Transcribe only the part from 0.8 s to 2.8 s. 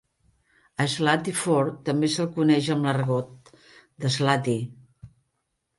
A Slatyford també se'l coneix